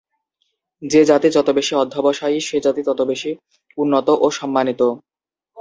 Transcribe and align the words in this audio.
যে 0.81 1.01
জাতি 1.05 1.27
যত 1.29 1.47
বেশি 1.57 1.73
অধ্যবসায়ী 1.75 2.37
সে 2.39 2.57
জাতি 2.65 2.81
তত 2.87 2.99
বেশি 3.11 3.31
উন্নত 3.77 4.07
ও 4.15 4.27
সম্মানিত। 4.31 4.81